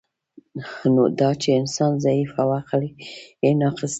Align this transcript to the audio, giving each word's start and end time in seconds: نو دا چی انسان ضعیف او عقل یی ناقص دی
نو 0.93 1.03
دا 1.19 1.29
چی 1.41 1.49
انسان 1.61 1.91
ضعیف 2.05 2.31
او 2.41 2.49
عقل 2.61 2.81
یی 3.43 3.51
ناقص 3.61 3.81
دی 3.89 3.89